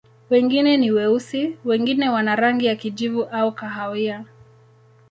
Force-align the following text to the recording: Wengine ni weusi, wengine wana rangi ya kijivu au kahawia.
Wengine 0.29 0.77
ni 0.77 0.91
weusi, 0.91 1.57
wengine 1.65 2.09
wana 2.09 2.35
rangi 2.35 2.65
ya 2.65 2.75
kijivu 2.75 3.23
au 3.23 3.51
kahawia. 3.51 4.25